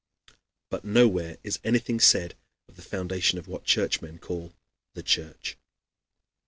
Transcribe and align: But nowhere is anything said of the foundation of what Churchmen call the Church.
But 0.71 0.83
nowhere 0.83 1.37
is 1.43 1.59
anything 1.63 1.99
said 1.99 2.33
of 2.67 2.75
the 2.75 2.81
foundation 2.81 3.37
of 3.37 3.47
what 3.47 3.65
Churchmen 3.65 4.17
call 4.17 4.51
the 4.95 5.03
Church. 5.03 5.59